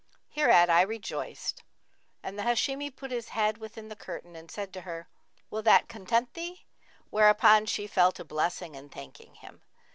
[0.29, 1.61] Hereat I rejoiced
[2.23, 5.07] and the Hashimi put his head within the curtain and said to her,
[5.51, 6.65] 'Will that content thee?';
[7.11, 9.61] whereupon she fell to blessing and thanking him.